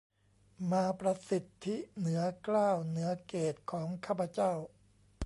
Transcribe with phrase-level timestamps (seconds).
[0.71, 4.51] มาประสิทธิเหนือเกล้าเหนือเกศของข้าพเจ้า